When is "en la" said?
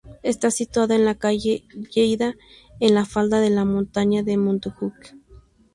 0.95-1.13, 2.79-3.05